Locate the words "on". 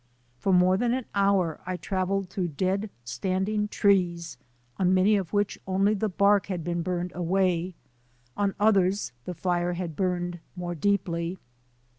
4.77-4.95, 8.35-8.53